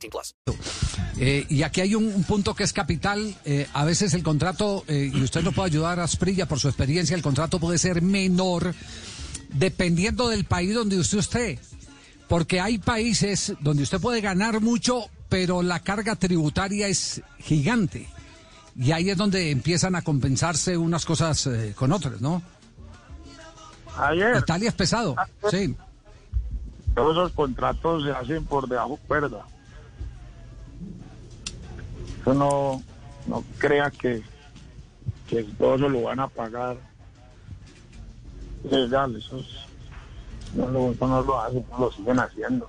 18 0.00 0.10
plus. 0.10 0.34
Eh, 1.18 1.46
y 1.48 1.62
aquí 1.62 1.80
hay 1.82 1.94
un, 1.94 2.06
un 2.06 2.24
punto 2.24 2.54
que 2.54 2.64
es 2.64 2.72
capital. 2.72 3.34
eh, 3.44 3.66
a 3.72 3.84
veces 3.84 4.14
el 4.14 4.22
contrato, 4.22 4.84
eh, 4.88 5.10
y 5.12 5.22
usted 5.22 5.42
nos 5.42 5.54
puede 5.54 5.68
ayudar 5.68 6.00
a 6.00 6.04
Asprilla 6.04 6.46
por 6.46 6.58
su 6.58 6.68
experiencia, 6.68 7.14
el 7.14 7.22
contrato 7.22 7.58
puede 7.60 7.78
ser 7.78 8.02
menor 8.02 8.74
dependiendo 9.50 10.28
del 10.28 10.44
país 10.44 10.74
donde 10.74 10.98
usted 10.98 11.18
esté. 11.18 11.58
Porque 12.28 12.60
hay 12.60 12.78
países 12.78 13.54
donde 13.60 13.82
usted 13.82 14.00
puede 14.00 14.20
ganar 14.20 14.60
mucho, 14.60 15.06
pero 15.28 15.62
la 15.62 15.80
carga 15.80 16.14
tributaria 16.14 16.86
es 16.86 17.22
gigante. 17.40 18.08
Y 18.76 18.92
ahí 18.92 19.10
es 19.10 19.16
donde 19.16 19.50
empiezan 19.50 19.96
a 19.96 20.02
compensarse 20.02 20.76
unas 20.76 21.04
cosas 21.04 21.46
eh, 21.48 21.74
con 21.76 21.90
otras, 21.92 22.20
¿no? 22.20 22.40
Ayer, 23.98 24.36
Italia 24.36 24.68
es 24.68 24.74
pesado, 24.74 25.16
sí. 25.50 25.74
todos 26.94 27.16
esos 27.16 27.32
contratos 27.32 28.04
se 28.04 28.12
hacen 28.12 28.46
por 28.46 28.68
debajo 28.68 28.98
cuerda. 29.08 29.44
Eso 32.20 32.34
no, 32.34 32.82
no 33.26 33.44
crea 33.58 33.90
que, 33.90 34.22
que 35.28 35.42
todo 35.58 35.76
lo 35.88 36.02
van 36.02 36.20
a 36.20 36.28
pagar 36.28 36.76
legal. 38.64 39.16
Eso, 39.16 39.38
es- 39.38 39.66
no, 40.54 40.68
lo, 40.68 40.92
eso 40.92 41.06
no 41.06 41.22
lo 41.22 41.40
hacen, 41.40 41.64
no 41.70 41.78
lo 41.78 41.92
siguen 41.92 42.18
haciendo. 42.18 42.68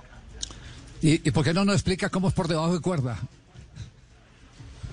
¿Y, 1.00 1.26
¿Y 1.28 1.30
por 1.32 1.44
qué 1.44 1.52
no 1.52 1.64
nos 1.64 1.74
explica 1.74 2.08
cómo 2.10 2.28
es 2.28 2.34
por 2.34 2.46
debajo 2.48 2.72
de 2.74 2.80
cuerda? 2.80 3.18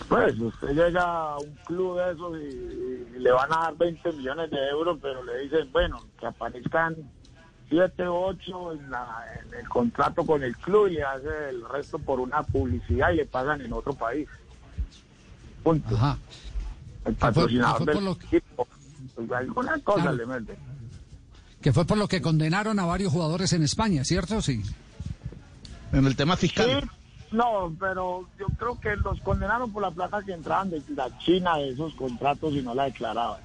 Pues 0.07 0.39
usted 0.39 0.69
llega 0.69 1.03
a 1.03 1.37
un 1.37 1.55
club 1.65 1.99
de 1.99 2.11
esos 2.13 2.35
y, 2.39 3.15
y 3.15 3.19
le 3.19 3.31
van 3.31 3.53
a 3.53 3.57
dar 3.59 3.77
20 3.77 4.11
millones 4.13 4.49
de 4.49 4.57
euros, 4.69 4.97
pero 4.99 5.23
le 5.23 5.37
dicen, 5.43 5.71
bueno, 5.71 6.03
que 6.19 6.25
aparezcan 6.25 6.95
7 7.69 8.07
o 8.07 8.25
8 8.29 8.71
en, 8.73 8.89
la- 8.89 9.23
en 9.45 9.53
el 9.53 9.69
contrato 9.69 10.25
con 10.25 10.41
el 10.43 10.57
club 10.57 10.87
y 10.87 10.95
le 10.95 11.03
hace 11.03 11.49
el 11.49 11.63
resto 11.69 11.99
por 11.99 12.19
una 12.19 12.41
publicidad 12.41 13.11
y 13.11 13.17
le 13.17 13.25
pagan 13.27 13.61
en 13.61 13.71
otro 13.71 13.93
país. 13.93 14.27
Punto. 15.63 15.95
Ajá. 15.95 16.17
El 17.05 17.15
fue- 17.15 17.19
patrocinador 17.19 17.77
fue 17.77 17.85
del 17.85 17.95
por 17.95 18.03
lo- 18.03 18.11
equipo. 18.13 18.67
Alguna 19.35 19.79
cosa 19.79 20.01
Claro. 20.01 20.17
le 20.17 20.25
mete. 20.25 20.57
Que 21.61 21.73
fue 21.73 21.85
por 21.85 21.97
lo 21.97 22.07
que 22.07 22.21
condenaron 22.21 22.79
a 22.79 22.85
varios 22.85 23.11
jugadores 23.11 23.51
en 23.53 23.63
España, 23.63 24.03
¿cierto? 24.05 24.41
Sí. 24.41 24.61
En 25.91 26.05
el 26.05 26.15
tema 26.15 26.37
fiscal. 26.37 26.81
Sí, 26.81 26.87
no, 27.35 27.75
pero 27.79 28.29
yo 28.39 28.45
creo 28.57 28.79
que 28.79 28.95
los 28.95 29.19
condenaron 29.21 29.71
por 29.73 29.81
la 29.81 29.91
plata 29.91 30.21
que 30.25 30.31
entraban 30.33 30.69
de 30.69 30.81
la 30.95 31.17
China 31.19 31.57
de 31.57 31.71
esos 31.71 31.93
contratos 31.95 32.53
y 32.53 32.61
no 32.61 32.73
la 32.73 32.85
declaraban. 32.85 33.41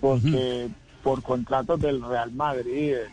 Porque 0.00 0.68
por 1.02 1.22
contratos 1.22 1.80
del 1.80 2.02
Real 2.02 2.32
Madrid, 2.32 2.92
del, 2.94 3.08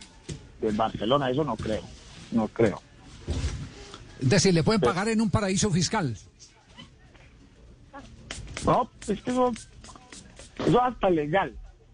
del 0.62 0.76
Barcelona, 0.76 1.30
eso 1.30 1.44
no 1.44 1.56
creo. 1.56 1.84
No 2.32 2.48
creo. 2.50 2.82
Es 4.20 4.30
decir, 4.30 4.54
le 4.54 4.64
pueden 4.64 4.82
pagar 4.82 5.08
en 5.10 5.22
un 5.22 5.30
paraíso 5.30 5.70
fiscal. 5.70 6.18
No, 8.66 8.90
es 9.08 9.22
que 9.22 9.32
eso, 9.32 9.52
eso 10.60 10.68
es 10.70 10.76
hasta 10.76 11.10
legal. 11.10 11.54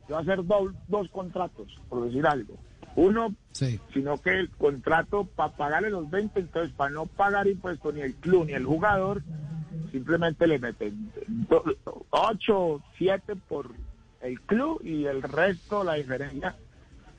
Yo 0.09 0.17
hacer 0.17 0.43
do- 0.45 0.73
dos 0.87 1.09
contratos, 1.09 1.67
por 1.89 2.05
decir 2.05 2.25
algo. 2.27 2.55
Uno, 2.95 3.33
Sí. 3.51 3.79
sino 3.93 4.17
que 4.19 4.31
el 4.31 4.49
contrato 4.51 5.25
para 5.25 5.51
pagarle 5.53 5.89
los 5.89 6.09
20, 6.09 6.39
entonces 6.39 6.73
para 6.75 6.91
no 6.91 7.05
pagar 7.05 7.47
impuestos 7.47 7.93
ni 7.93 8.01
el 8.01 8.15
club 8.15 8.45
ni 8.45 8.53
el 8.53 8.65
jugador, 8.65 9.23
simplemente 9.91 10.45
le 10.47 10.59
meten 10.59 11.11
8, 12.09 12.81
7 12.97 13.35
por 13.35 13.69
el 14.21 14.39
club 14.41 14.81
y 14.83 15.05
el 15.05 15.21
resto, 15.21 15.83
la 15.83 15.95
diferencia, 15.95 16.55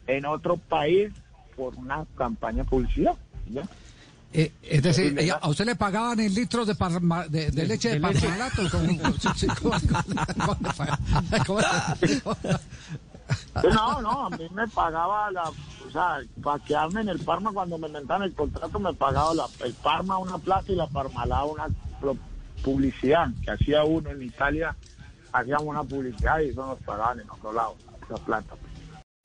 en 0.06 0.24
otro 0.26 0.56
país 0.56 1.12
por 1.56 1.74
una 1.76 2.04
campaña 2.16 2.64
publicidad. 2.64 3.14
¿ya? 3.50 3.62
Eh, 4.36 4.52
es 4.62 4.82
decir, 4.82 5.16
a 5.40 5.48
usted 5.48 5.64
le 5.64 5.76
pagaban 5.76 6.18
en 6.18 6.34
litros 6.34 6.66
de, 6.66 6.74
parma- 6.74 7.28
de, 7.28 7.52
de 7.52 7.66
leche 7.66 7.90
de, 7.90 8.00
parmalato. 8.00 8.62
¿Cómo- 8.68 9.12
sí, 9.20 9.28
sí, 9.36 9.46
cómo- 9.62 9.76
cómo- 9.80 10.58
cómo- 11.46 11.62
cómo- 12.24 12.58
No, 13.72 14.02
no, 14.02 14.26
a 14.26 14.30
mí 14.30 14.48
me 14.52 14.66
pagaba 14.68 15.30
la, 15.30 15.44
o 15.48 15.90
sea, 15.92 16.18
para 16.42 16.58
quedarme 16.64 17.02
en 17.02 17.10
el 17.10 17.20
Parma 17.20 17.52
cuando 17.52 17.78
me 17.78 17.86
inventaron 17.86 18.24
el 18.24 18.34
contrato 18.34 18.78
me 18.80 18.92
pagaba 18.92 19.32
la, 19.34 19.46
el 19.64 19.72
Parma 19.74 20.18
una 20.18 20.36
plata 20.38 20.72
y 20.72 20.74
la 20.74 20.88
Parmalada 20.88 21.44
una 21.44 21.66
publicidad 22.62 23.28
que 23.44 23.52
hacía 23.52 23.84
uno 23.84 24.10
en 24.10 24.20
Italia, 24.22 24.74
hacíamos 25.32 25.66
una 25.68 25.84
publicidad 25.84 26.40
y 26.40 26.48
eso 26.48 26.66
nos 26.66 26.78
pagaban 26.80 27.20
en 27.20 27.30
otro 27.30 27.52
lado, 27.52 27.76
esa 28.04 28.16
plata. 28.24 28.54